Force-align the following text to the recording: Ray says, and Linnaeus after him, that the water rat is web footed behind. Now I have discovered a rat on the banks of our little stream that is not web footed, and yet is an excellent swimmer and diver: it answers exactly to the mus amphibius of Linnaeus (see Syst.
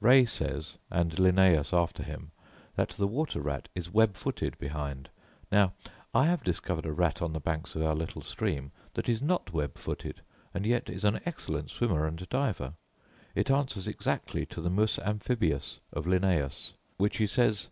Ray 0.00 0.24
says, 0.24 0.78
and 0.90 1.16
Linnaeus 1.16 1.72
after 1.72 2.02
him, 2.02 2.32
that 2.74 2.88
the 2.88 3.06
water 3.06 3.40
rat 3.40 3.68
is 3.72 3.88
web 3.94 4.16
footed 4.16 4.58
behind. 4.58 5.08
Now 5.52 5.74
I 6.12 6.26
have 6.26 6.42
discovered 6.42 6.84
a 6.86 6.92
rat 6.92 7.22
on 7.22 7.32
the 7.32 7.38
banks 7.38 7.76
of 7.76 7.82
our 7.84 7.94
little 7.94 8.22
stream 8.22 8.72
that 8.94 9.08
is 9.08 9.22
not 9.22 9.52
web 9.52 9.76
footed, 9.76 10.22
and 10.52 10.66
yet 10.66 10.90
is 10.90 11.04
an 11.04 11.20
excellent 11.24 11.70
swimmer 11.70 12.04
and 12.04 12.28
diver: 12.28 12.74
it 13.36 13.48
answers 13.48 13.86
exactly 13.86 14.44
to 14.46 14.60
the 14.60 14.70
mus 14.70 14.98
amphibius 14.98 15.78
of 15.92 16.04
Linnaeus 16.04 16.72
(see 16.98 17.24
Syst. 17.26 17.68